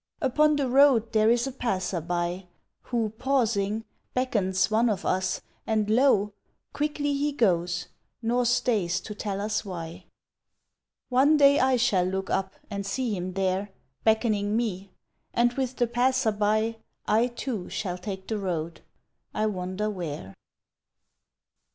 [0.19, 2.47] Upon the road there is a Passer By
[2.85, 3.85] Who, pausing,
[4.15, 6.33] beckons one of us and lo!
[6.73, 7.85] Quickly he goes,
[8.19, 10.05] nor stays to tell us why.
[11.09, 13.69] One day I shall look up and see him there
[14.03, 14.89] Beckoning me,
[15.35, 18.81] and with the Passer By I, too, shall take the road
[19.35, 20.33] I wonder where?